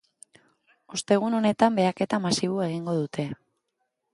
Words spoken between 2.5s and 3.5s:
egingo dute.